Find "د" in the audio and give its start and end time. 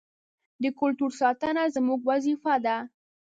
0.63-0.65